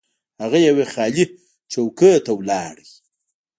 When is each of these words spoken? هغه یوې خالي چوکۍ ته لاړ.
هغه 0.41 0.57
یوې 0.67 0.85
خالي 0.93 1.25
چوکۍ 1.71 2.13
ته 2.25 2.31
لاړ. 2.49 2.75